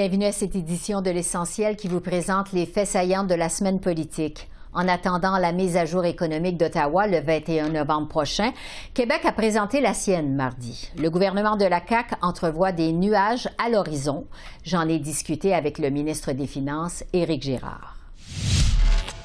[0.00, 3.80] Bienvenue à cette édition de l'essentiel qui vous présente les faits saillants de la semaine
[3.80, 4.48] politique.
[4.72, 8.52] En attendant la mise à jour économique d'Ottawa le 21 novembre prochain,
[8.94, 10.88] Québec a présenté la sienne mardi.
[10.96, 14.28] Le gouvernement de la CAQ entrevoit des nuages à l'horizon.
[14.62, 17.96] J'en ai discuté avec le ministre des Finances, Éric Girard.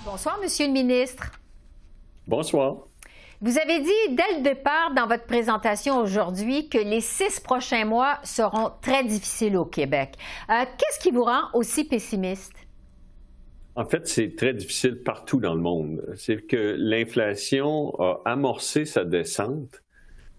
[0.04, 1.34] Bonsoir, Monsieur le ministre.
[2.28, 2.78] Bonsoir.
[3.44, 8.18] Vous avez dit dès le départ dans votre présentation aujourd'hui que les six prochains mois
[8.24, 10.14] seront très difficiles au Québec.
[10.50, 12.54] Euh, qu'est-ce qui vous rend aussi pessimiste?
[13.76, 16.06] En fait, c'est très difficile partout dans le monde.
[16.16, 19.84] C'est que l'inflation a amorcé sa descente,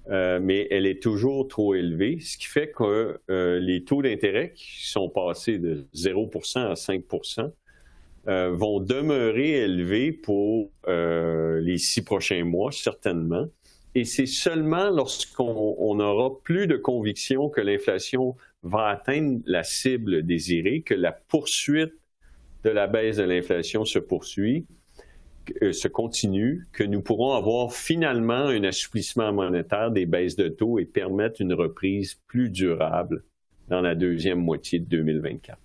[0.08, 4.54] euh, mais elle est toujours trop élevée, ce qui fait que euh, les taux d'intérêt
[4.56, 7.02] qui sont passés de 0 à 5
[8.26, 13.46] euh, vont demeurer élevés pour euh, les six prochains mois, certainement.
[13.94, 20.80] Et c'est seulement lorsqu'on aura plus de conviction que l'inflation va atteindre la cible désirée,
[20.80, 21.92] que la poursuite
[22.64, 24.66] de la baisse de l'inflation se poursuit,
[25.62, 30.78] euh, se continue, que nous pourrons avoir finalement un assouplissement monétaire des baisses de taux
[30.78, 33.22] et permettre une reprise plus durable
[33.68, 35.58] dans la deuxième moitié de 2024.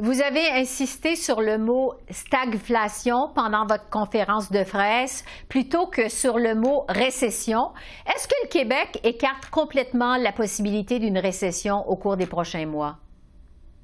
[0.00, 6.38] Vous avez insisté sur le mot stagflation pendant votre conférence de presse plutôt que sur
[6.38, 7.70] le mot récession.
[8.06, 12.98] Est-ce que le Québec écarte complètement la possibilité d'une récession au cours des prochains mois?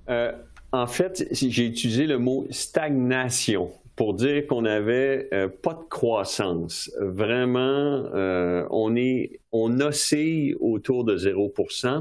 [0.09, 0.31] Euh,
[0.71, 6.93] en fait, j'ai utilisé le mot stagnation pour dire qu'on n'avait euh, pas de croissance.
[7.01, 11.53] Vraiment, euh, on est, on oscille autour de 0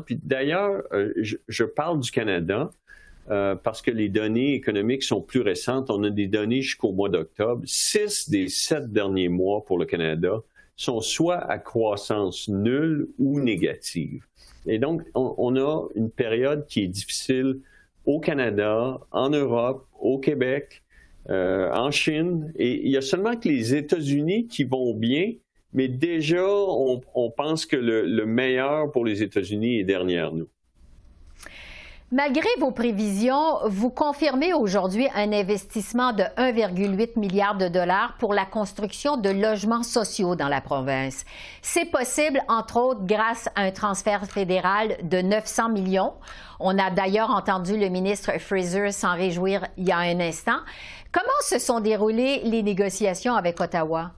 [0.06, 0.84] Puis d'ailleurs,
[1.18, 2.70] je, je, parle du Canada.
[3.32, 5.90] Euh, parce que les données économiques sont plus récentes.
[5.90, 7.62] On a des données jusqu'au mois d'octobre.
[7.66, 10.42] Six des sept derniers mois pour le Canada
[10.76, 14.26] sont soit à croissance nulle ou négative.
[14.66, 17.60] Et donc, on, a une période qui est difficile
[18.06, 20.84] au Canada, en Europe, au Québec,
[21.30, 22.52] euh, en Chine.
[22.58, 25.34] Et il y a seulement que les États-Unis qui vont bien,
[25.74, 30.50] mais déjà, on, pense que le meilleur pour les États-Unis est derrière nous.
[32.14, 38.46] Malgré vos prévisions, vous confirmez aujourd'hui un investissement de 1,8 milliard de dollars pour la
[38.46, 41.26] construction de logements sociaux dans la province.
[41.64, 46.14] C'est possible, entre autres, grâce à un transfert fédéral de 900 millions.
[46.60, 50.60] On a d'ailleurs entendu le ministre Fraser s'en réjouir il y a un instant.
[51.12, 54.12] Comment se sont déroulées les négociations avec Ottawa?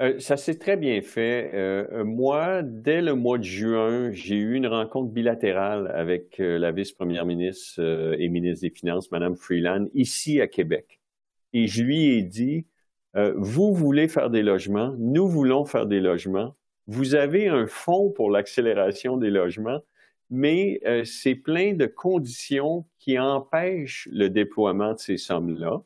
[0.00, 1.50] Euh, ça s'est très bien fait.
[1.54, 6.72] Euh, euh, moi, dès le mois de juin, j'ai eu une rencontre bilatérale avec la
[6.72, 7.80] vice-première ministre
[8.18, 11.00] et ministre des Finances, Mme Freeland, ici à Québec.
[11.52, 12.66] Et je lui ai dit,
[13.14, 16.56] vous voulez faire des logements, nous voulons faire des logements.
[16.88, 19.80] Vous avez un fonds pour l'accélération des logements,
[20.30, 25.82] mais c'est plein de conditions qui empêchent le déploiement de ces sommes-là.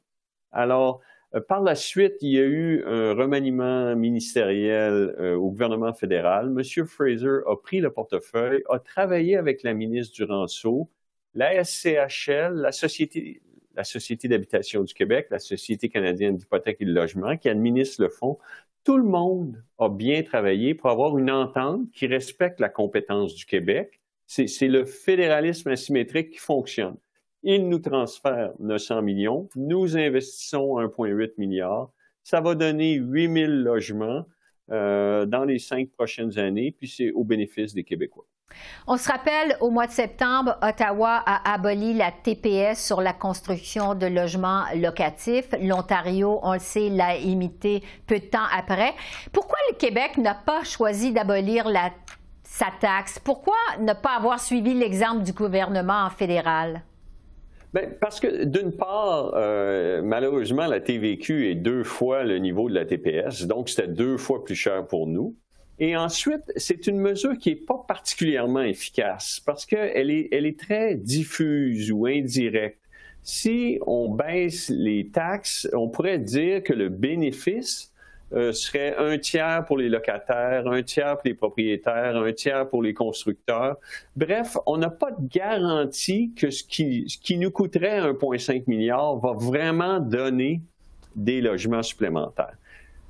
[0.52, 1.02] Alors,
[1.46, 6.54] par la suite, il y a eu un remaniement ministériel euh, au gouvernement fédéral.
[6.56, 6.86] M.
[6.86, 10.88] Fraser a pris le portefeuille, a travaillé avec la ministre Duranceau,
[11.34, 13.42] la SCHL, la Société,
[13.74, 18.08] la Société d'habitation du Québec, la Société canadienne d'hypothèque et de logement, qui administre le
[18.08, 18.38] fonds.
[18.84, 23.44] Tout le monde a bien travaillé pour avoir une entente qui respecte la compétence du
[23.44, 24.00] Québec.
[24.26, 26.96] C'est le fédéralisme asymétrique qui fonctionne.
[27.43, 29.49] Il nous transfère 900 millions.
[29.54, 31.91] Nous investissons 1,8 milliard.
[32.22, 34.26] Ça va donner 8 000 logements
[34.71, 38.26] euh, dans les cinq prochaines années, puis c'est au bénéfice des Québécois.
[38.87, 43.94] On se rappelle, au mois de septembre, Ottawa a aboli la TPS sur la construction
[43.94, 45.55] de logements locatifs.
[45.60, 48.94] L'Ontario, on le sait, l'a imité peu de temps après.
[49.32, 51.67] Pourquoi le Québec n'a pas choisi d'abolir
[52.43, 53.19] sa taxe?
[53.19, 56.82] Pourquoi ne pas avoir suivi l'exemple du gouvernement fédéral?
[57.75, 62.75] Bien, parce que d'une part, euh, malheureusement, la TVQ est deux fois le niveau de
[62.75, 65.37] la TPS, donc c'était deux fois plus cher pour nous.
[65.79, 70.59] Et ensuite, c'est une mesure qui n'est pas particulièrement efficace parce qu'elle est, elle est
[70.59, 72.81] très diffuse ou indirecte.
[73.23, 77.93] Si on baisse les taxes, on pourrait dire que le bénéfice
[78.32, 82.82] euh, serait un tiers pour les locataires, un tiers pour les propriétaires, un tiers pour
[82.82, 83.76] les constructeurs.
[84.16, 89.16] Bref, on n'a pas de garantie que ce qui, ce qui nous coûterait 1,5 milliard
[89.16, 90.60] va vraiment donner
[91.16, 92.56] des logements supplémentaires.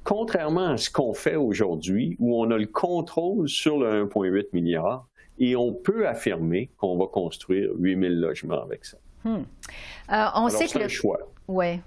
[0.04, 5.06] Contrairement à ce qu'on fait aujourd'hui, où on a le contrôle sur le 1,8 milliard,
[5.40, 8.98] et on peut affirmer qu'on va construire 8000 logements avec ça.
[9.24, 9.42] Hmm.
[10.12, 11.18] Euh, on sait que le choix.
[11.46, 11.80] Ouais.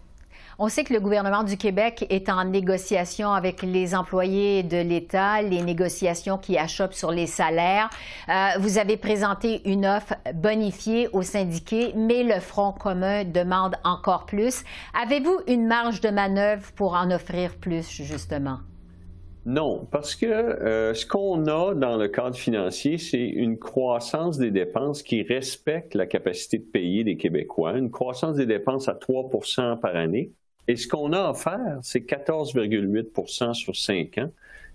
[0.63, 5.41] On sait que le gouvernement du Québec est en négociation avec les employés de l'État,
[5.41, 7.89] les négociations qui achoppent sur les salaires.
[8.29, 14.27] Euh, vous avez présenté une offre bonifiée aux syndiqués, mais le Front commun demande encore
[14.27, 14.63] plus.
[15.01, 18.59] Avez-vous une marge de manœuvre pour en offrir plus, justement?
[19.47, 24.51] Non, parce que euh, ce qu'on a dans le cadre financier, c'est une croissance des
[24.51, 29.79] dépenses qui respecte la capacité de payer des Québécois, une croissance des dépenses à 3%
[29.79, 30.31] par année.
[30.67, 34.31] Et ce qu'on a faire, c'est 14,8% sur 5 ans,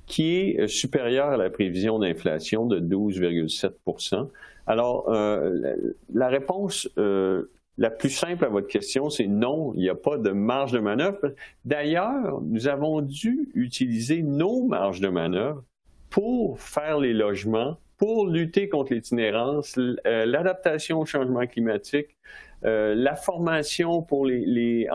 [0.06, 4.29] qui est euh, supérieur à la prévision d'inflation de 12,7%
[4.67, 9.88] Alors, euh, la, réponse euh, la plus simple à votre question, c'est non, il n'y
[9.88, 11.35] a pas de marge de manœuvre.
[11.65, 15.62] D'ailleurs, nous avons dû utiliser nos marges de manœuvre
[16.11, 22.17] pour faire les logements, pour lutter contre l'itinérance, l'adaptation au changement climatique,
[22.62, 24.87] la formation pour les,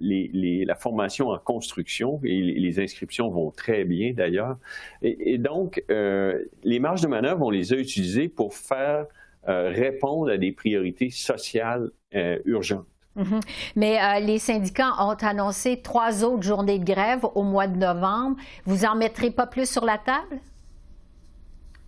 [0.00, 4.56] la formation en construction et les, inscriptions vont très bien d'ailleurs.
[5.02, 9.06] Et, donc, euh, les marges de manœuvre, on les a utilisées pour faire
[9.48, 12.86] euh, répondre à des priorités sociales euh, urgentes.
[13.16, 13.40] Mm-hmm.
[13.76, 18.36] Mais les syndicats ont annoncé trois autres journées de grève au mois de novembre.
[18.64, 20.40] Vous en mettrez pas plus sur la table?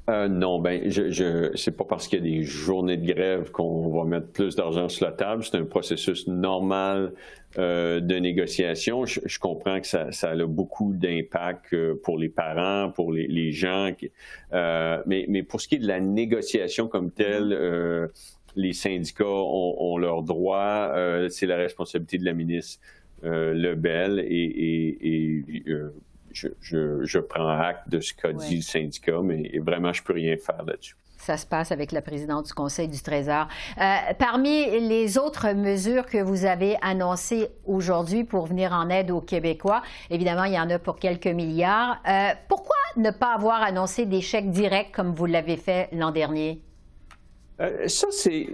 [0.09, 3.51] Euh, non, ben, je, je c'est pas parce qu'il y a des journées de grève
[3.51, 5.43] qu'on va mettre plus d'argent sur la table.
[5.43, 7.13] C'est un processus normal
[7.59, 9.05] euh, de négociation.
[9.05, 13.51] Je, comprends que ça, ça a beaucoup d'impact euh, pour les parents, pour les, les
[13.51, 13.91] gens.
[14.53, 18.07] Euh, mais, mais pour ce qui est de la négociation comme telle, euh,
[18.55, 20.95] les syndicats ont, ont leurs droits.
[21.31, 22.81] c'est la responsabilité de la ministre
[23.23, 25.45] Lebel et, et, et
[26.61, 30.37] je, prends acte de ce qu'a dit le syndicat, mais vraiment, je ne peux rien
[30.37, 30.97] faire là-dessus
[31.27, 33.49] ça se passe avec la présidente du Conseil du Trésor.
[33.81, 39.21] Euh, parmi les autres mesures que vous avez annoncées aujourd'hui pour venir en aide aux
[39.21, 42.01] Québécois, évidemment, il y en a pour quelques milliards.
[42.09, 46.63] Euh, pourquoi ne pas avoir annoncé des chèques directs comme vous l'avez fait l'an dernier?
[47.61, 48.47] Euh, ça, c'est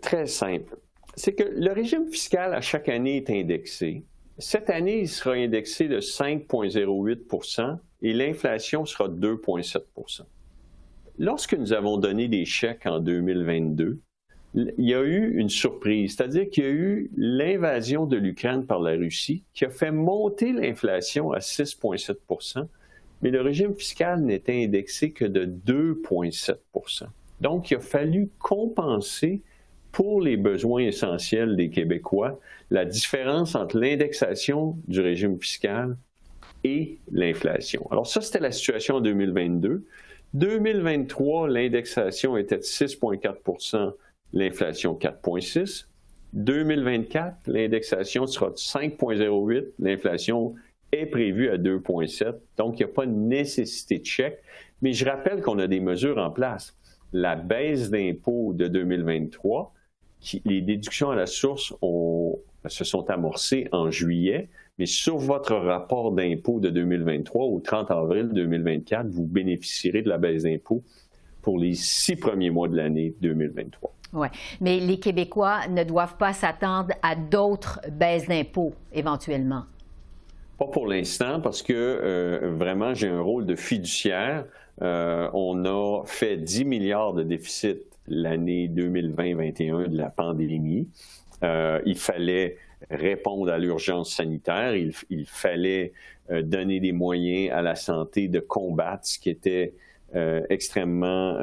[0.00, 0.76] très simple.
[1.16, 4.04] C'est que le régime fiscal à chaque année est indexé.
[4.38, 10.22] Cette année, il sera indexé de 5,08% et l'inflation sera de 2,7%
[11.18, 13.98] Lorsque nous avons donné des chèques en 2022,
[14.54, 18.80] il y a eu une surprise, c'est-à-dire qu'il y a eu l'invasion de l'Ukraine par
[18.80, 22.66] la Russie qui a fait monter l'inflation à 6,7%
[23.22, 27.06] mais le régime fiscal n'était indexé que de 2,7%
[27.40, 29.42] Donc, il a fallu compenser
[29.96, 32.38] pour les besoins essentiels des Québécois,
[32.70, 35.96] la différence entre l'indexation du régime fiscal
[36.64, 37.88] et l'inflation.
[37.90, 39.86] Alors ça, c'était la situation en 2022.
[40.34, 43.94] 2023, l'indexation était de 6,4%
[44.34, 45.86] l'inflation 4,6%
[46.34, 50.56] 2024, l'indexation sera de 5,08% l'inflation
[50.92, 54.42] est prévue à 2,7% donc il n'y a pas de nécessité de chèque.
[54.82, 56.76] Mais je rappelle qu'on a des mesures en place.
[57.14, 59.72] La baisse d'impôts de 2023
[60.44, 61.74] les déductions à la source
[62.66, 68.30] se sont amorcées en juillet, mais sur votre rapport d'impôt de 2023 au 30 avril
[68.32, 70.82] 2024, vous bénéficierez de la baisse d'impôt
[71.42, 73.92] pour les six premiers mois de l'année 2023.
[74.12, 74.28] Oui,
[74.60, 79.64] mais les Québécois ne doivent pas s'attendre à d'autres baisses d'impôts éventuellement.
[80.58, 84.46] Pas pour l'instant, parce que euh, vraiment, j'ai un rôle de fiduciaire.
[84.82, 90.88] Euh, on a fait 10 milliards de déficit l'année 2020-21 de la pandémie.
[91.42, 92.56] Euh, il fallait
[92.90, 95.92] répondre à l'urgence sanitaire, il, fallait
[96.30, 99.74] euh, donner des moyens à la santé de combattre ce qui était
[100.14, 101.38] euh, extrêmement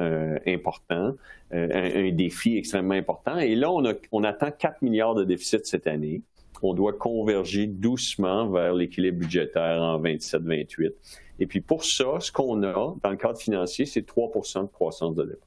[0.46, 1.14] important,
[1.52, 3.38] un, défi extrêmement important.
[3.38, 6.22] Et là, on, on attend 4 milliards de déficit cette année.
[6.62, 10.92] On doit converger doucement vers l'équilibre budgétaire en 27-28.
[11.40, 14.30] Et puis pour ça, ce qu'on a dans le cadre financier, c'est 3
[14.62, 15.43] de croissance de dépenses.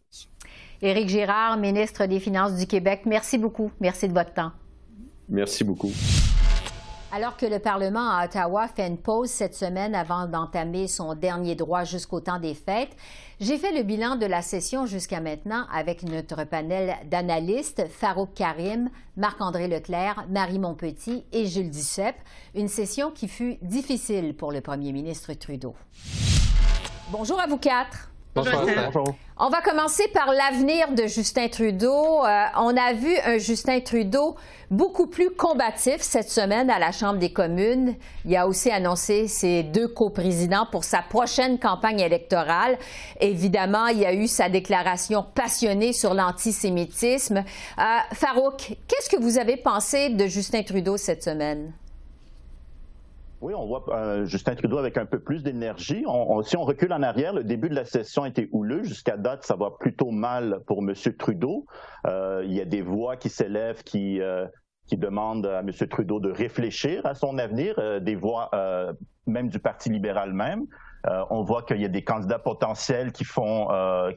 [0.82, 3.72] Éric Girard, ministre des Finances du Québec, merci beaucoup.
[3.80, 4.52] Merci de votre temps.
[5.28, 5.92] Merci beaucoup.
[7.12, 11.56] Alors que le Parlement à Ottawa fait une pause cette semaine avant d'entamer son dernier
[11.56, 12.96] droit jusqu'au temps des fêtes,
[13.40, 18.90] j'ai fait le bilan de la session jusqu'à maintenant avec notre panel d'analystes, Farouk Karim,
[19.16, 22.18] Marc-André Leclerc, Marie Montpetit et Jules Duceppe.
[22.54, 25.76] Une session qui fut difficile pour le premier ministre Trudeau.
[27.10, 28.07] Bonjour à vous quatre.
[29.40, 32.26] On va commencer par l'avenir de Justin Trudeau.
[32.26, 34.36] Euh, on a vu un Justin Trudeau
[34.72, 37.96] beaucoup plus combatif cette semaine à la Chambre des communes.
[38.26, 42.78] Il a aussi annoncé ses deux coprésidents pour sa prochaine campagne électorale.
[43.20, 47.44] Évidemment, il y a eu sa déclaration passionnée sur l'antisémitisme.
[47.78, 51.72] Euh, Farouk, qu'est-ce que vous avez pensé de Justin Trudeau cette semaine?
[53.40, 56.04] Oui, on voit euh, Justin Trudeau avec un peu plus d'énergie.
[56.44, 58.82] si on recule en arrière, le début de la session était houleux.
[58.84, 60.94] Jusqu'à date, ça va plutôt mal pour M.
[61.18, 61.66] Trudeau.
[62.08, 64.48] Euh, il y a des voix qui s'élèvent qui, euh,
[64.88, 65.70] qui demandent à M.
[65.88, 68.50] Trudeau de réfléchir à son avenir, des voix
[69.28, 70.66] même du Parti libéral même.
[71.30, 73.68] On voit qu'il y a des candidats potentiels qui font,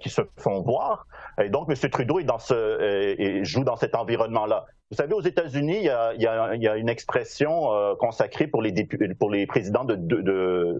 [0.00, 1.06] qui se font voir.
[1.40, 1.90] Et donc, M.
[1.90, 4.66] Trudeau est dans ce, joue dans cet environnement-là.
[4.90, 8.74] Vous savez, aux États-Unis, il, il, y a une expression euh, consacrée pour les,
[9.20, 10.20] pour les présidents de, de,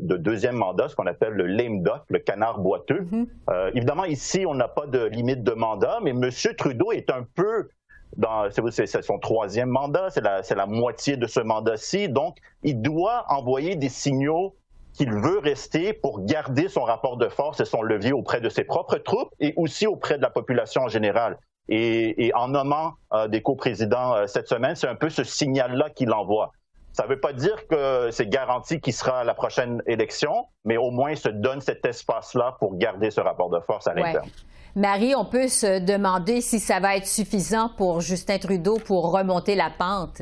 [0.03, 3.03] de, deuxième mandat, ce qu'on appelle le lame duck, le canard boiteux.
[3.03, 3.27] Mm-hmm.
[3.51, 6.29] euh, évidemment, ici, on n'a pas de limite de mandat, mais M.
[6.59, 7.69] Trudeau est un peu
[8.17, 13.25] dans c'est son troisième mandat, c'est la, la moitié de ce mandat-ci, donc il doit
[13.29, 14.57] envoyer des signaux
[15.01, 18.65] qu'il veut rester pour garder son rapport de force et son levier auprès de ses
[18.65, 21.39] propres troupes et aussi auprès de la population en général.
[21.71, 26.13] Et, en nommant euh, des coprésidents euh, cette semaine, c'est un peu ce signal-là qu'il
[26.13, 26.53] envoie.
[26.93, 30.77] Ça ne veut pas dire que c'est garanti qu'il sera à la prochaine élection, mais
[30.77, 34.29] au moins il se donne cet espace-là pour garder ce rapport de force à l'interne.
[34.77, 39.55] Marie, on peut se demander si ça va être suffisant pour Justin Trudeau pour remonter
[39.55, 40.21] la pente.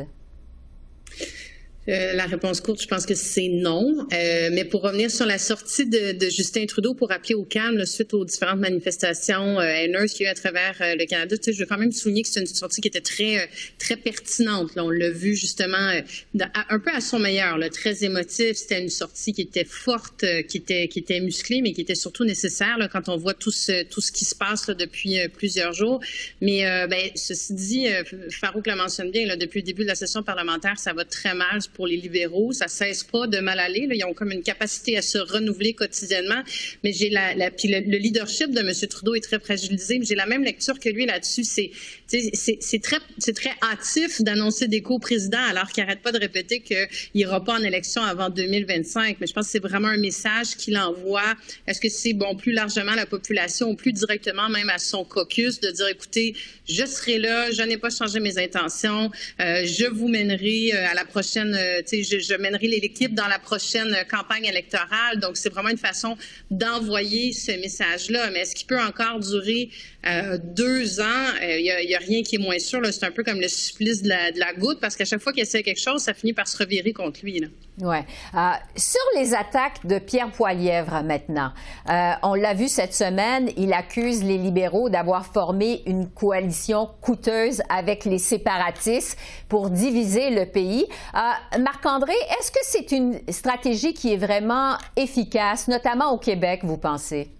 [1.88, 4.07] Euh, la réponse courte, je pense que c'est non.
[4.12, 8.12] Euh, mais pour revenir sur la sortie de, Justin Trudeau pour appeler au calme suite
[8.12, 11.59] aux différentes manifestations euh, haineuses qu'il y a eu à travers euh, le Canada, je
[11.59, 14.73] veux quand même souligner que c'est une sortie qui était très très pertinente.
[14.76, 18.57] On l'a vu justement un peu à son meilleur, très émotif.
[18.57, 22.25] C'était une sortie qui était forte, qui était qui était musclée, mais qui était surtout
[22.25, 26.00] nécessaire quand on voit tout ce tout ce qui se passe depuis plusieurs jours.
[26.40, 27.87] Mais ben, ceci dit,
[28.30, 31.61] Farouk l'a mentionné bien, depuis le début de la session parlementaire, ça va très mal
[31.78, 32.52] pour les libéraux.
[32.52, 33.87] Ça cesse pas de mal aller.
[33.88, 36.42] Ils ont comme une capacité à se renouveler quotidiennement.
[36.82, 38.73] Mais j'ai la, puis le, leadership de M.
[38.90, 40.00] Trudeau est très fragilisé.
[40.02, 41.44] J'ai la même lecture que lui là-dessus.
[41.44, 42.99] C'est très
[43.32, 47.62] très hâtif d'annoncer des co-présidents alors qu'il n'arrête pas de répéter qu'il n'ira pas en
[47.62, 49.18] élection avant 2025.
[49.20, 51.37] Mais je pense que c'est vraiment un message qu'il envoie.
[51.68, 55.04] Est-ce que c'est bon plus largement à la population ou plus directement même à son
[55.04, 56.35] caucus de dire écoutez,
[56.68, 60.94] je serai là, je n'ai pas changé mes intentions, euh, je vous mènerai euh, à
[60.94, 65.18] la prochaine euh, je, mènerai l'équipe dans la prochaine campagne électorale.
[65.20, 66.16] Donc, c'est vraiment une façon
[66.50, 68.30] d'envoyer ce message-là.
[68.30, 69.70] Mais est-ce qu'il peut encore durer
[70.06, 71.34] euh, deux ans?
[71.42, 72.80] Il euh, n'y a, rien qui est moins sûr.
[72.92, 75.62] C'est un peu comme le supplice de la, goutte, parce qu'à chaque fois qu'il essaie
[75.62, 77.40] quelque chose, ça finit par se revirer contre lui.
[77.40, 77.48] Là.
[77.80, 78.04] Ouais.
[78.34, 78.38] Euh,
[78.76, 81.52] sur les attaques de Pierre Poilièvre maintenant,
[81.88, 87.62] euh, on l'a vu cette semaine, il accuse les libéraux d'avoir formé une coalition coûteuse
[87.68, 89.16] avec les séparatistes
[89.48, 90.87] pour diviser le pays.
[91.14, 91.18] Euh,
[91.59, 97.31] Marc-André, est-ce que c'est une stratégie qui est vraiment efficace, notamment au Québec, vous pensez?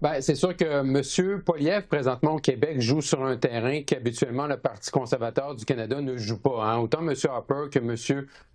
[0.00, 1.42] Bien, c'est sûr que M.
[1.42, 6.16] Poliev, présentement au Québec, joue sur un terrain qu'habituellement le Parti conservateur du Canada ne
[6.16, 6.64] joue pas.
[6.64, 6.78] Hein.
[6.78, 7.14] Autant M.
[7.28, 7.94] Harper que M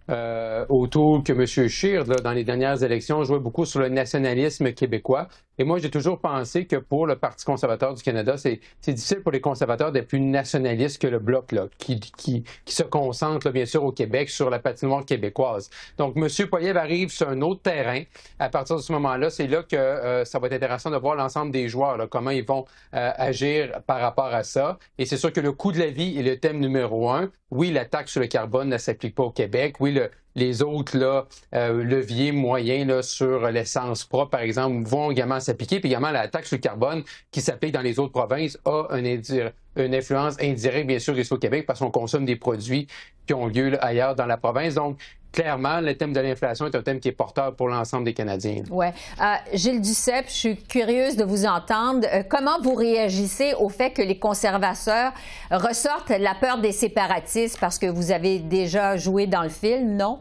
[0.10, 1.68] euh, autour que M.
[1.68, 5.28] Scheer, dans les dernières élections, jouait beaucoup sur le nationalisme québécois.
[5.60, 9.32] Et moi, j'ai toujours pensé que pour le Parti conservateur du Canada, c'est difficile pour
[9.32, 13.66] les conservateurs d'être plus nationalistes que le Bloc, là, qui, qui, qui se concentre, bien
[13.66, 15.70] sûr, au Québec, sur la patinoire québécoise.
[15.98, 16.28] Donc, M.
[16.48, 18.04] Poiliev arrive sur un autre terrain.
[18.38, 21.16] À partir de ce moment-là, c'est là que euh, ça va être intéressant de voir
[21.16, 24.78] l'ensemble des joueurs, là, comment ils vont euh, agir par rapport à ça.
[25.00, 27.32] Et c'est sûr que le coût de la vie est le thème numéro un.
[27.50, 29.78] Oui, la taxe sur le carbone ne s'applique pas au Québec.
[29.80, 29.97] Oui,
[30.38, 31.26] les autres là,
[31.56, 35.80] euh, leviers moyens là, sur l'essence propre, par exemple, vont également s'appliquer.
[35.80, 39.96] Puis également, la taxe sur le carbone qui s'applique dans les autres provinces a une
[39.96, 42.88] influence indirecte, bien sûr, ici au Québec parce qu'on consomme des produits
[43.26, 44.76] qui ont lieu ailleurs dans la province.
[44.76, 44.98] Donc,
[45.32, 48.64] clairement, le thème de l'inflation est un thème qui est porteur pour l'ensemble des Canadiens.
[48.70, 48.88] Oui.
[48.88, 52.08] Euh, Gilles Duceppe, je suis curieuse de vous entendre.
[52.12, 55.14] Euh, comment vous réagissez au fait que les conservateurs
[55.52, 60.20] ressortent la peur des séparatistes parce que vous avez déjà joué dans le film, non?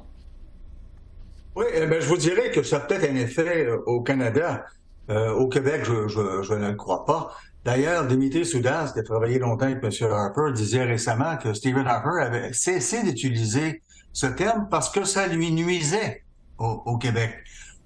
[1.55, 4.67] Oui, eh je vous dirais que ça a peut-être un effet euh, au Canada.
[5.09, 7.33] au Québec, je, ne le crois pas.
[7.65, 9.91] D'ailleurs, Dimitri Soudas, qui a travaillé longtemps avec M.
[10.13, 13.83] Harper, disait récemment que Stephen Harper avait cessé d'utiliser
[14.17, 16.25] ce terme parce que ça lui nuisait
[16.57, 17.35] au, Québec.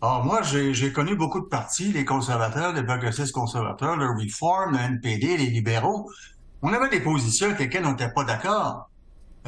[0.01, 4.79] Alors moi, j'ai connu beaucoup de partis, les conservateurs, les progressistes conservateurs, le Reform, le
[4.79, 6.09] NPD, les libéraux.
[6.63, 8.89] On avait des positions avec lesquelles on n'était pas d'accord.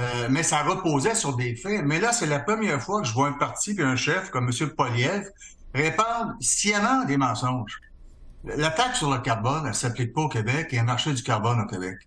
[0.00, 1.84] Euh, mais ça reposait sur des faits.
[1.84, 4.50] Mais là, c'est la première fois que je vois un parti et un chef comme
[4.50, 4.70] M.
[4.70, 5.28] Poliev
[5.72, 7.80] répandre sciemment des mensonges.
[8.44, 11.60] La taxe sur le carbone, elle s'applique pas au Québec et un marché du carbone
[11.60, 11.98] au Québec.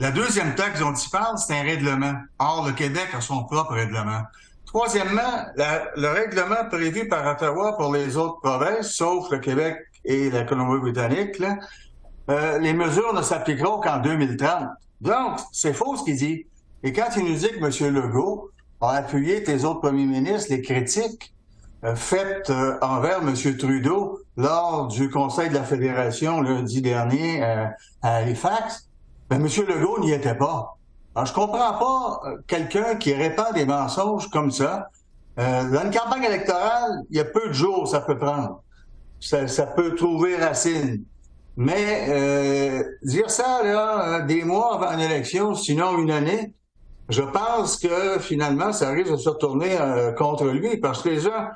[0.00, 2.14] La deuxième taxe dont il parle, c'est un règlement.
[2.38, 4.22] Or, le Québec a son propre règlement.
[4.64, 9.76] Troisièmement, le règlement prévu par Ottawa pour les autres provinces, sauf le Québec
[10.06, 11.42] et la Colombie-Britannique,
[12.30, 14.68] euh, les mesures ne s'appliqueront qu'en 2030.
[15.02, 16.46] Donc, c'est faux ce qu'il dit.
[16.82, 17.94] Et quand il nous dit que M.
[17.94, 21.34] Legault a appuyé tes autres premiers ministres, les critiques
[21.84, 23.34] euh, faites euh, envers M.
[23.58, 28.89] Trudeau lors du Conseil de la Fédération lundi dernier à Halifax,
[29.30, 29.46] ben, M.
[29.66, 30.76] Legault n'y était pas.
[31.14, 34.88] Alors, je comprends pas quelqu'un qui répand des mensonges comme ça.
[35.36, 38.62] dans une campagne électorale, il y a peu de jours ça peut prendre.
[39.20, 41.04] Ça, ça peut trouver racine.
[41.56, 46.54] Mais dire ça là, des mois avant une élection, sinon une année,
[47.10, 51.20] je pense que finalement, ça risque de se retourner euh, contre lui parce que les
[51.20, 51.48] gens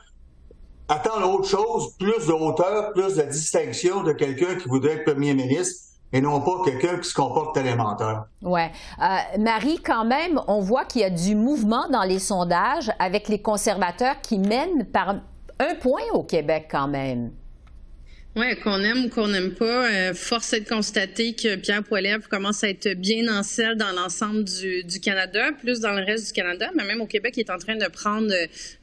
[0.89, 5.33] attendent autre chose, plus de hauteur, plus de distinction de quelqu'un qui voudrait être premier
[5.33, 8.27] ministre et non pas quelqu'un qui se comporte élémentaire.
[8.41, 8.61] Oui.
[9.03, 13.29] Euh, Marie, quand même, on voit qu'il y a du mouvement dans les sondages avec
[13.29, 15.17] les conservateurs qui mènent par
[15.59, 17.33] un point au Québec quand même.
[18.37, 22.29] Oui, qu'on aime ou qu'on n'aime pas, euh, force est de constater que Pierre Poilievre
[22.29, 26.27] commence à être bien en selle dans l'ensemble du, du, Canada, plus dans le reste
[26.27, 28.33] du Canada, mais même au Québec, il est en train de prendre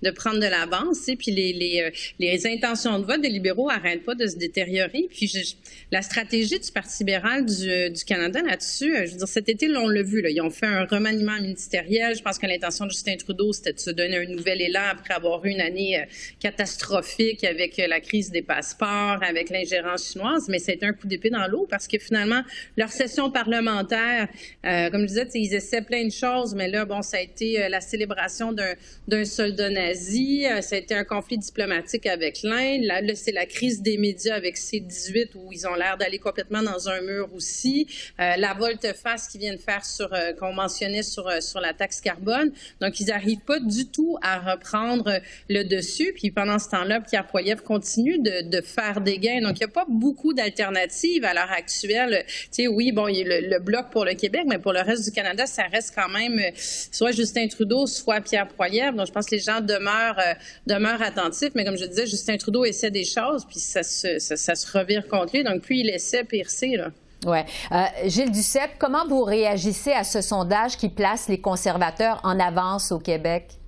[0.04, 1.10] de prendre de l'avance.
[1.10, 4.38] Et puis les, les, euh, les, intentions de vote des libéraux n'arrêtent pas de se
[4.38, 5.10] détériorer.
[5.10, 5.58] Puis
[5.92, 9.68] la stratégie du Parti libéral du, du Canada là-dessus, euh, je veux dire, cet été,
[9.76, 12.16] on l'a vu, là, ils ont fait un remaniement ministériel.
[12.16, 15.14] Je pense que l'intention de Justin Trudeau, c'était de se donner un nouvel élan après
[15.14, 16.02] avoir eu une année
[16.40, 21.48] catastrophique avec la crise des passeports, avec l'ingérence chinoise, mais c'est un coup d'épée dans
[21.48, 22.42] l'eau parce que finalement,
[22.78, 24.28] leur session parlementaire,
[24.66, 27.64] euh, comme je disais, ils essaient plein de choses, mais là, bon, ça a été
[27.64, 32.84] euh, la célébration d'un soldat nazi, euh, ça a été un conflit diplomatique avec l'Inde,
[32.84, 36.88] là, c'est la crise des médias avec C-18 où ils ont l'air d'aller complètement dans
[36.90, 41.26] un mur aussi, la volte-face qu'ils viennent faire sur, qu'on mentionnait sur,
[41.62, 42.52] la taxe carbone.
[42.80, 45.20] Donc, ils n'arrivent pas du tout à reprendre
[45.50, 46.14] le dessus.
[46.16, 49.66] Puis pendant ce temps-là, Pierre Poilievre continue de, de faire des gains donc, il n'y
[49.66, 52.26] a pas beaucoup d'alternatives à l'heure actuelle.
[52.28, 54.82] Tu sais, oui, bon, il y a le, bloc pour le Québec, mais pour le
[54.82, 58.98] reste du Canada, ça reste quand même euh, soit Justin Trudeau, soit Pierre Poilievre.
[58.98, 60.34] Donc, je pense que les gens demeurent, euh,
[60.68, 61.52] demeurent attentifs.
[61.56, 65.44] Mais comme je disais, Justin Trudeau essaie des choses, puis ça se, revire contre lui.
[65.44, 66.90] Donc, plus il essaie, pire c'est, là.
[67.26, 67.38] Oui.
[67.72, 72.92] Euh, Gilles Duceppe, comment vous réagissez à ce sondage qui place les conservateurs en avance
[72.92, 73.61] au Québec?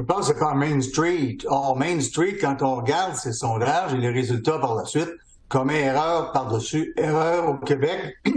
[0.00, 1.36] Je pense que pas Main Street.
[1.46, 5.10] Or, Main Street, quand on regarde ces sondages et les résultats par la suite,
[5.50, 8.16] comme erreur par-dessus erreur au Québec,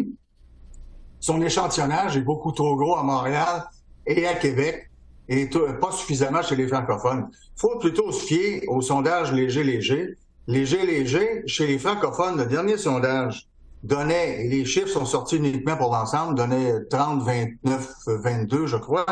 [1.21, 3.63] son échantillonnage est beaucoup trop gros à Montréal
[4.05, 4.89] et à Québec
[5.29, 5.49] et
[5.79, 7.29] pas suffisamment chez les francophones.
[7.31, 10.17] Il faut plutôt se fier au sondage léger-léger.
[10.47, 13.47] Léger-léger, chez les francophones, le dernier sondage
[13.83, 19.05] donnait, et les chiffres sont sortis uniquement pour l'ensemble, donnait 30, 29, 22, je crois.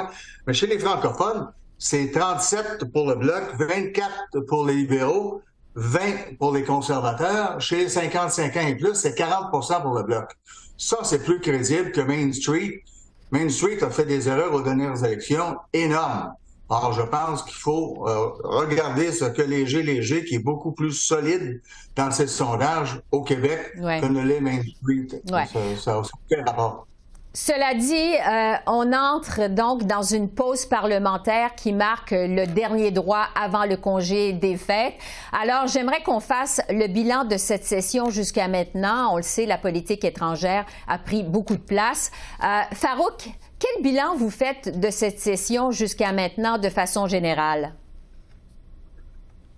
[0.48, 1.48] Mais chez les francophones,
[1.82, 5.42] c'est 37 pour le Bloc, 24 pour les libéraux,
[5.74, 7.60] 20 pour les conservateurs.
[7.60, 10.30] Chez les 55 ans et plus, c'est 40% pour le Bloc.
[10.78, 12.84] Ça, c'est plus crédible que Main Street.
[13.32, 16.32] Main Street a fait des erreurs aux dernières élections énormes.
[16.70, 20.92] Alors, je pense qu'il faut euh, regarder ce que Léger Léger, qui est beaucoup plus
[20.92, 21.64] solide
[21.96, 25.20] dans ses sondages au Québec que ne l'est Main Street.
[25.28, 25.46] Ça,
[25.78, 26.88] ça, aucun rapport.
[27.34, 33.26] Cela dit, euh, on entre donc dans une pause parlementaire qui marque le dernier droit
[33.42, 34.96] avant le congé des fêtes.
[35.32, 39.14] Alors, j'aimerais qu'on fasse le bilan de cette session jusqu'à maintenant.
[39.14, 42.12] On le sait, la politique étrangère a pris beaucoup de place.
[42.44, 47.72] Euh, Farouk, quel bilan vous faites de cette session jusqu'à maintenant de façon générale?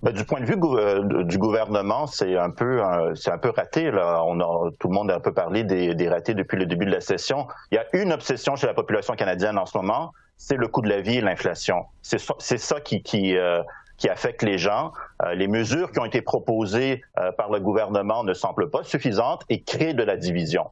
[0.03, 3.51] Ben, du point de vue euh, du gouvernement, c'est un peu euh, c'est un peu
[3.51, 3.89] raté.
[3.89, 4.21] Là.
[4.25, 6.85] On a, tout le monde a un peu parlé des, des, ratés depuis le début
[6.85, 7.47] de la session.
[7.71, 10.81] Il y a une obsession chez la population canadienne en ce moment, c'est le coût
[10.81, 11.85] de la vie et l'inflation.
[12.01, 12.17] C'est
[12.57, 13.63] ça qui, qui, euh,
[13.97, 14.91] qui affecte les gens.
[15.35, 17.01] les mesures qui ont été proposées
[17.37, 20.65] par le gouvernement ne semblent pas suffisantes et créent de la division.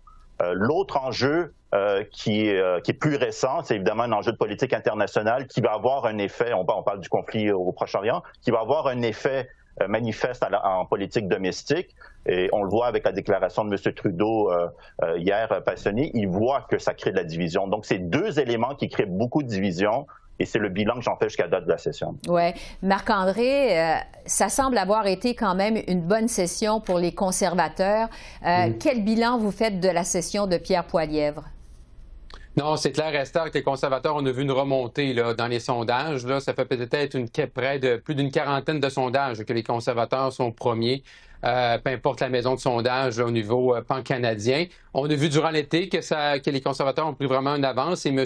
[0.53, 3.63] L'autre enjeu, euh, qui, est, euh, qui, est, plus récent.
[3.63, 7.07] C'est évidemment un enjeu de politique internationale qui va avoir un effet, on, parle du
[7.07, 9.47] conflit au Proche-Orient, qui va avoir un effet
[9.81, 11.95] euh, manifeste en politique domestique.
[12.25, 13.93] Et on le voit avec la déclaration de M.
[13.93, 14.51] Trudeau
[15.15, 16.11] hier passionné.
[16.13, 17.69] Il voit que ça crée de la division.
[17.69, 20.07] Donc, c'est deux éléments qui créent beaucoup de division.
[20.39, 22.15] Et c'est le bilan que j'en fais jusqu'à la date de la session.
[22.27, 22.51] Oui.
[22.81, 28.09] Marc-André, euh, ça semble avoir été quand même une bonne session pour les conservateurs.
[28.45, 31.43] Euh, quel bilan vous faites de la session de Pierre Poilièvre?
[32.57, 35.59] Non, c'est clair, Esther, que les conservateurs, on a vu une remontée là, dans les
[35.59, 36.25] sondages.
[36.25, 36.39] Là.
[36.39, 40.51] Ça fait peut-être une, près de plus d'une quarantaine de sondages que les conservateurs sont
[40.51, 41.03] premiers.
[41.45, 44.65] Euh, peu importe la maison de sondage au niveau pan-canadien.
[44.93, 48.05] On a vu durant l'été que, ça, que les conservateurs ont pris vraiment une avance
[48.05, 48.25] et M.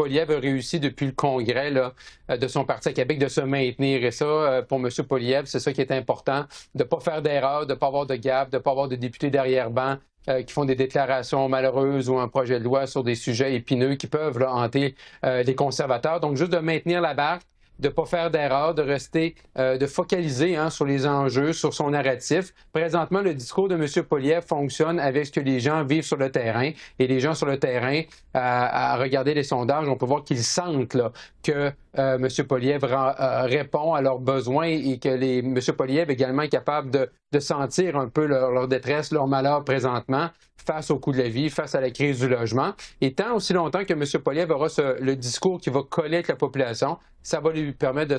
[0.00, 4.02] Poliev a réussi depuis le congrès euh, de son parti à Québec de se maintenir.
[4.02, 4.88] Et ça, euh, pour M.
[5.06, 8.06] Poliev, c'est ça qui est important, de ne pas faire d'erreur, de ne pas avoir
[8.06, 9.98] de gaffe, de ne pas avoir de députés derrière-banc
[10.30, 13.96] euh, qui font des déclarations malheureuses ou un projet de loi sur des sujets épineux
[13.96, 16.18] qui peuvent hanter les conservateurs.
[16.20, 17.42] Donc, juste de maintenir la barque,
[17.80, 21.74] de ne pas faire d'erreur, de rester, euh, de focaliser hein, sur les enjeux, sur
[21.74, 22.52] son narratif.
[22.72, 24.04] Présentement, le discours de M.
[24.04, 26.70] Poliev fonctionne avec ce que les gens vivent sur le terrain.
[26.98, 28.02] Et les gens sur le terrain,
[28.34, 31.12] à regarder les sondages, on peut voir qu'ils sentent là,
[31.42, 32.46] que euh, M.
[32.46, 35.58] Poliev euh, répond à leurs besoins et que les, M.
[35.76, 40.98] Poliev également est capable de, sentir un peu leur, détresse, leur malheur présentement face au
[40.98, 42.72] coût de la vie, face à la crise du logement.
[43.00, 44.04] Et tant aussi longtemps que M.
[44.22, 44.68] Poliev aura
[45.00, 48.18] le discours qui va coller avec la population, ça va lui permettre de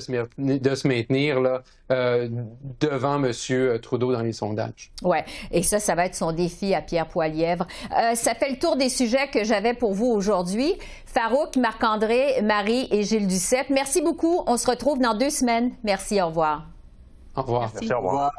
[0.74, 2.28] se, maintenir euh,
[2.80, 3.32] devant M.
[3.80, 4.90] Trudeau dans les sondages.
[5.02, 5.18] Oui,
[5.50, 7.66] et ça, ça va être son défi à Pierre Poilièvre.
[8.14, 10.74] ça fait le tour des sujets que j'avais pour vous aujourd'hui.
[11.06, 13.26] Farouk, Marc-André, Marie et Gilles
[13.70, 14.42] Merci beaucoup.
[14.46, 15.72] On se retrouve dans deux semaines.
[15.84, 16.66] Merci, au revoir.
[17.36, 17.70] Au revoir.
[17.74, 18.32] Merci, au revoir.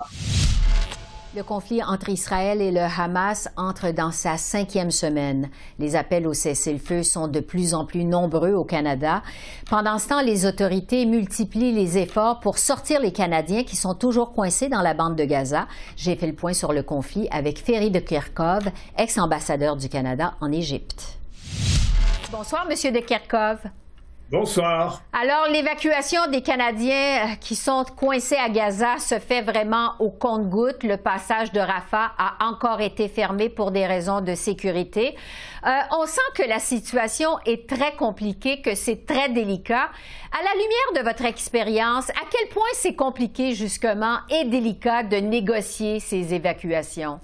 [1.35, 5.49] Le conflit entre Israël et le Hamas entre dans sa cinquième semaine.
[5.79, 9.23] Les appels au cessez-le-feu sont de plus en plus nombreux au Canada.
[9.67, 14.33] Pendant ce temps, les autorités multiplient les efforts pour sortir les Canadiens qui sont toujours
[14.33, 15.65] coincés dans la bande de Gaza.
[15.95, 20.51] J'ai fait le point sur le conflit avec Ferry de Kirkov, ex-ambassadeur du Canada en
[20.51, 21.17] Égypte.
[22.31, 23.57] Bonsoir, Monsieur de Kirkov.
[24.33, 25.03] Bonsoir.
[25.13, 30.81] Alors, l'évacuation des Canadiens euh, qui sont coincés à Gaza se fait vraiment au compte-goutte.
[30.81, 35.15] Le passage de Rafah a encore été fermé pour des raisons de sécurité.
[35.67, 39.91] Euh, on sent que la situation est très compliquée, que c'est très délicat.
[40.31, 45.17] À la lumière de votre expérience, à quel point c'est compliqué justement et délicat de
[45.17, 47.19] négocier ces évacuations?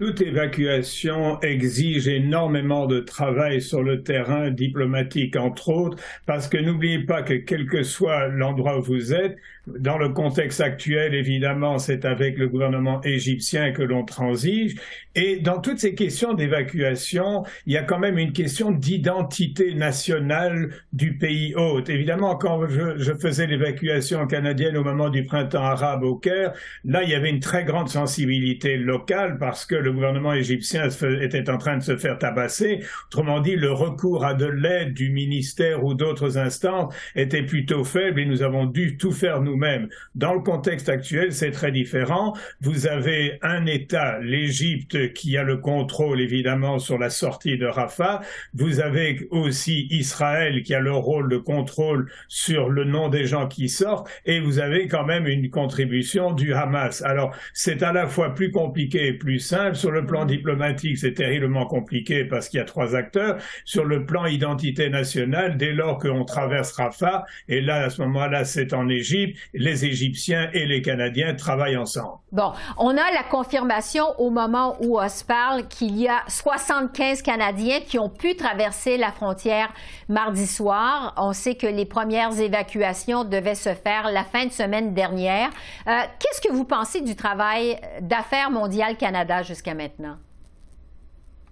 [0.00, 7.00] Toute évacuation exige énormément de travail sur le terrain diplomatique, entre autres, parce que n'oubliez
[7.00, 9.36] pas que quel que soit l'endroit où vous êtes,
[9.78, 14.76] dans le contexte actuel, évidemment, c'est avec le gouvernement égyptien que l'on transige.
[15.14, 20.70] Et dans toutes ces questions d'évacuation, il y a quand même une question d'identité nationale
[20.92, 21.88] du pays hôte.
[21.88, 26.52] Évidemment, quand je, faisais l'évacuation canadienne au moment du printemps arabe au Caire,
[26.84, 30.88] là, il y avait une très grande sensibilité locale parce que le gouvernement égyptien
[31.20, 32.80] était en train de se faire tabasser.
[33.06, 38.20] Autrement dit, le recours à de l'aide du ministère ou d'autres instances était plutôt faible
[38.20, 42.34] et nous avons dû tout faire nous même Dans le contexte actuel, c'est très différent.
[42.60, 48.20] Vous avez un État, l'Égypte, qui a le contrôle évidemment sur la sortie de Rafah.
[48.54, 53.48] Vous avez aussi Israël qui a le rôle de contrôle sur le nom des gens
[53.48, 54.08] qui sortent.
[54.26, 57.02] Et vous avez quand même une contribution du Hamas.
[57.02, 59.76] Alors, c'est à la fois plus compliqué et plus simple.
[59.80, 63.38] Sur le plan diplomatique, c'est terriblement compliqué parce qu'il y a trois acteurs.
[63.64, 68.44] Sur le plan identité nationale, dès lors qu'on traverse Rafah, et là, à ce moment-là,
[68.44, 72.18] c'est en Égypte, les Égyptiens et les Canadiens travaillent ensemble.
[72.30, 77.22] Bon, on a la confirmation au moment où on se parle qu'il y a 75
[77.22, 79.72] Canadiens qui ont pu traverser la frontière
[80.10, 81.14] mardi soir.
[81.16, 85.48] On sait que les premières évacuations devaient se faire la fin de semaine dernière.
[85.88, 90.18] Euh, qu'est-ce que vous pensez du travail d'affaires mondiales Canada jusqu'à maintenant?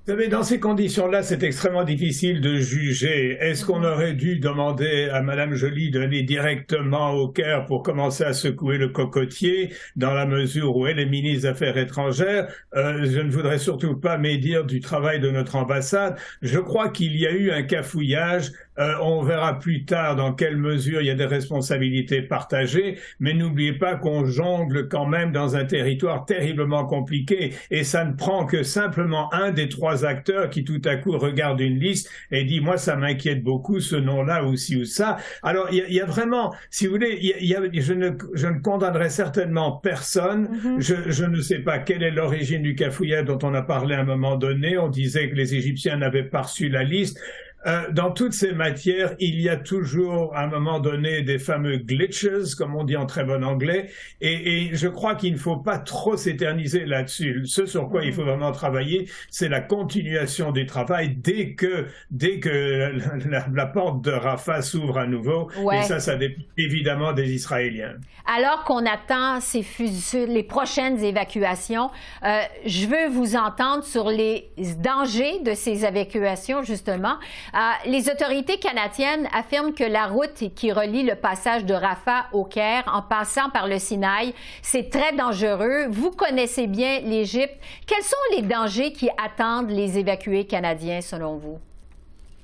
[0.07, 3.37] Vous savez, dans ces conditions-là, c'est extrêmement difficile de juger.
[3.41, 8.33] Est-ce qu'on aurait dû demander à Madame Joly d'aller directement au Caire pour commencer à
[8.33, 12.51] secouer le cocotier, dans la mesure où elle est ministre des Affaires étrangères?
[12.75, 16.17] Euh, Je ne voudrais surtout pas médire du travail de notre ambassade.
[16.41, 20.57] Je crois qu'il y a eu un cafouillage euh, on verra plus tard dans quelle
[20.57, 25.57] mesure il y a des responsabilités partagées, mais n'oubliez pas qu'on jongle quand même dans
[25.57, 30.65] un territoire terriblement compliqué et ça ne prend que simplement un des trois acteurs qui
[30.65, 34.57] tout à coup regarde une liste et dit moi ça m'inquiète beaucoup ce nom-là ou
[34.57, 35.17] ci ou ça.
[35.43, 37.35] Alors il y, a vraiment, si vous voulez,
[37.75, 40.49] je, ne, je ne condamnerai certainement personne.
[40.49, 40.81] Mm-hmm.
[40.81, 44.01] je, je, ne sais pas quelle est l'origine du cafouillage dont on a parlé à
[44.01, 44.79] un moment donné.
[44.79, 47.21] On disait que les Égyptiens n'avaient pas reçu la liste.
[47.67, 51.79] Euh, dans toutes ces matières, il y a toujours, à un moment donné, des fameux
[51.79, 53.91] glitches, comme on dit en très bon anglais,
[54.21, 57.43] et, je crois qu'il ne faut pas trop s'éterniser là-dessus.
[57.47, 62.39] Ce sur quoi il faut vraiment travailler, c'est la continuation du travail dès que, dès
[62.39, 62.93] que
[63.53, 65.51] la, porte de Rafah s'ouvre à nouveau.
[65.73, 67.95] Et ça, ça dépend évidemment des Israéliens.
[68.27, 69.65] Alors qu'on attend ces,
[70.27, 71.91] les prochaines évacuations,
[72.25, 77.17] euh, je veux vous entendre sur les dangers de ces évacuations, justement.
[77.55, 82.45] Euh, les autorités canadiennes affirment que la route qui relie le passage de Rafah au
[82.45, 85.87] Caire en passant par le Sinaï, c'est très dangereux.
[85.89, 87.57] Vous connaissez bien l'Égypte.
[87.87, 91.59] Quels sont les dangers qui attendent les évacués canadiens, selon vous?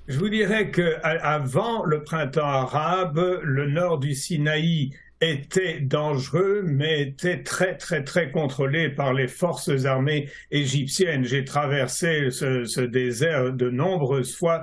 [0.07, 7.43] Je vous dirais qu'avant le printemps arabe, le nord du Sinaï était dangereux, mais était
[7.43, 11.25] très, très, très contrôlé par les forces armées égyptiennes.
[11.25, 14.63] J'ai traversé ce, désert de nombreuses fois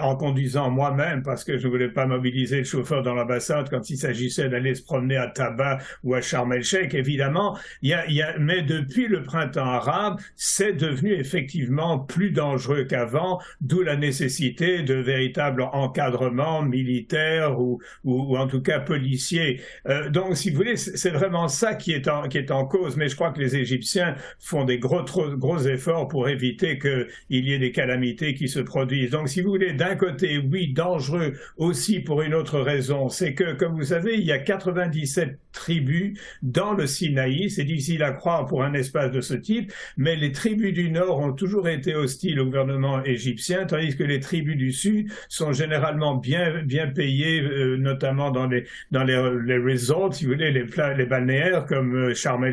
[0.00, 3.90] en conduisant moi-même parce que je ne voulais pas mobiliser le chauffeur dans l'ambassade quand
[3.90, 7.58] il s'agissait d'aller se promener à Tabat ou à Sharm el-Sheikh, évidemment.
[7.82, 13.82] Il y a, mais depuis le printemps arabe, c'est devenu effectivement plus dangereux qu'avant, d'où
[13.82, 19.60] la nécessité de véritables encadrements militaires ou, ou, en tout cas policiers.
[19.88, 22.96] Euh, donc, si vous voulez, c'est vraiment ça qui est, en, qui est en cause.
[22.96, 25.02] Mais je crois que les Égyptiens font des gros,
[25.36, 29.10] gros efforts pour éviter qu'il y ait des calamités qui se produisent.
[29.10, 33.08] Donc, si vous voulez, d'un côté, oui, dangereux aussi pour une autre raison.
[33.08, 37.50] C'est que, comme vous savez, il y a 97 tribus dans le Sinaï.
[37.50, 41.18] C'est difficile à croire pour un espace de ce type, mais les tribus du Nord
[41.18, 46.16] ont toujours été hostiles au gouvernement égyptien, tandis que les tribus du Sud sont généralement
[46.16, 49.16] bien, bien payées, euh, notamment dans les, dans les
[49.78, 52.44] resorts, si vous voulez, les, les balnéaires comme euh, Sharm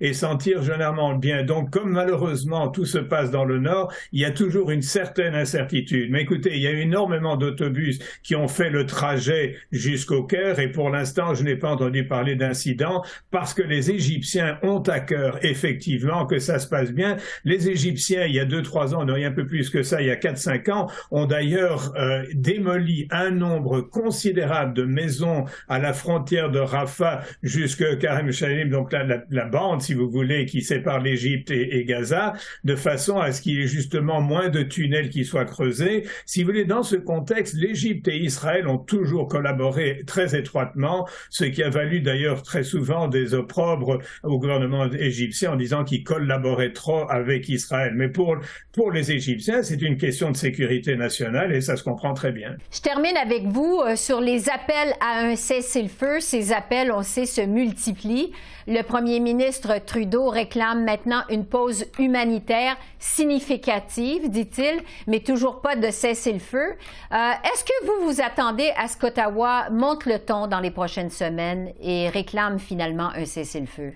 [0.00, 1.42] et s'en tirent généralement bien.
[1.42, 5.34] Donc, comme malheureusement tout se passe dans le Nord, il y a toujours une certaine
[5.34, 6.10] incertitude.
[6.10, 10.70] Mais écoutez, il y a énormément d'autobus qui ont fait le trajet jusqu'au Caire, et
[10.70, 15.38] pour l'instant, je n'ai pas entendu parler d'incident parce que les Égyptiens ont à cœur
[15.44, 17.16] effectivement que ça se passe bien.
[17.44, 19.70] Les Égyptiens, il y a deux, trois ans, non, il y a un peu plus
[19.70, 24.74] que ça, il y a quatre, cinq ans, ont d'ailleurs euh, démoli un nombre considérable
[24.74, 30.10] de maisons à la frontière de Rafah jusque Karem Shalim, donc la, bande, si vous
[30.10, 34.48] voulez, qui sépare l'Égypte et, Gaza, de façon à ce qu'il y ait justement moins
[34.48, 36.04] de tunnels qui soient creusés.
[36.26, 41.44] Si vous voulez, dans ce contexte, l'Égypte et Israël ont toujours collaboré très étroitement, ce
[41.44, 46.72] qui a valu d'ailleurs très souvent des opprobres au gouvernement égyptien en disant qu'il collaborait
[46.72, 47.92] trop avec Israël.
[47.94, 48.36] Mais pour,
[48.72, 52.56] pour les Égyptiens, c'est une question de sécurité nationale et ça se comprend très bien.
[52.72, 56.20] Je termine avec vous euh, sur les appels à un cessez-le-feu.
[56.20, 58.32] Ces appels, on sait, se multiplient.
[58.66, 65.90] Le premier ministre Trudeau réclame maintenant une pause humanitaire significative, dit-il, mais toujours pas de
[65.90, 66.76] cessez-le-feu.
[67.12, 71.10] Euh, est-ce que vous vous attendez à ce qu'Ottawa monte le ton dans les prochaines
[71.10, 73.94] semaines et réclame finalement un cessez-le-feu?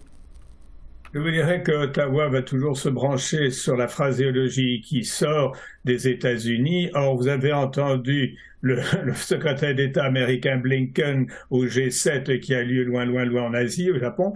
[1.15, 6.09] Je vous dirais que Ottawa va toujours se brancher sur la phraséologie qui sort des
[6.09, 6.91] États-Unis.
[6.95, 8.81] Or, vous avez entendu le,
[9.15, 13.99] secrétaire d'État américain Blinken au G7 qui a lieu loin, loin, loin en Asie, au
[13.99, 14.33] Japon,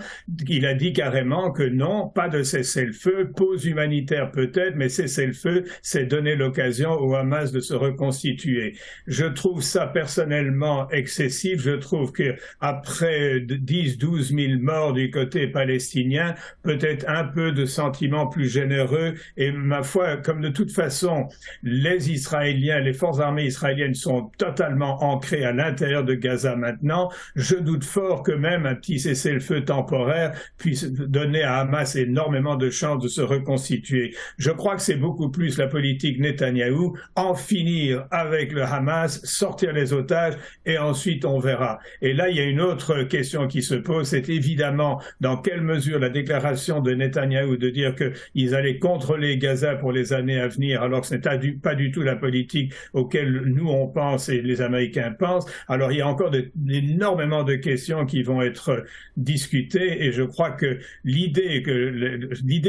[0.49, 6.05] il a dit carrément que non, pas de cessez-le-feu, pause humanitaire peut-être, mais cessez-le-feu, c'est
[6.05, 8.75] donner l'occasion au Hamas de se reconstituer.
[9.07, 11.61] Je trouve ça personnellement excessif.
[11.61, 16.35] Je trouve que après 10, 12 000 morts du côté palestinien,
[16.67, 21.29] peut-être un peu de sentiments plus généreux et ma foi, comme de toute façon,
[21.63, 27.57] les Israéliens, les forces armées israéliennes sont totalement ancrés à l'intérieur de Gaza maintenant, je
[27.57, 33.03] doute fort que même un petit cessez-le-feu temporaire puisse donner à Hamas énormément de chances
[33.03, 34.15] de se reconstituer.
[34.39, 39.73] Je crois que c'est beaucoup plus la politique Netanyahou, en finir avec le Hamas, sortir
[39.73, 41.79] les otages et ensuite on verra.
[42.03, 45.63] Et là, il y a une autre question qui se pose, c'est évidemment dans quelle
[45.63, 50.49] mesure la déclaration de Netanyahou de dire qu'ils allaient contrôler Gaza pour les années à
[50.49, 54.43] venir, alors que ce n'est pas du tout la politique auquel nous on pense et
[54.43, 55.47] les Américains pensent.
[55.69, 56.33] Alors il y a encore
[56.69, 58.85] énormément de questions qui vont être
[59.17, 61.63] discutées et je crois que l'idée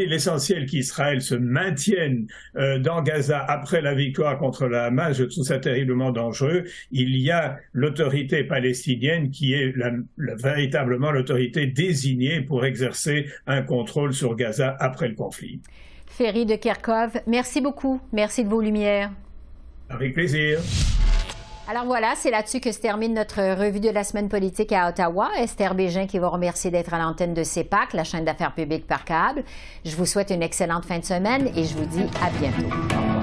[0.06, 5.44] l'essentiel qu'Israël se maintienne euh, dans Gaza après la victoire contre la Hamas, je trouve
[5.44, 6.64] ça terriblement dangereux.
[6.92, 9.74] Il y a l'autorité palestinienne qui est
[10.18, 15.62] véritablement l'autorité désignée pour exercer un contrôle sur Gaza après le conflit.
[16.08, 18.00] Ferry de Kerkov, merci beaucoup.
[18.12, 19.12] Merci de vos lumières.
[19.90, 20.60] Avec plaisir.
[21.70, 25.30] Alors voilà, c'est là-dessus que se termine notre revue de la semaine politique à Ottawa.
[25.38, 29.04] Esther Bégin qui vous remercie d'être à l'antenne de CEPAC, la chaîne d'affaires publiques par
[29.04, 29.44] câble.
[29.84, 33.17] Je vous souhaite une excellente fin de semaine et je vous dis à bientôt.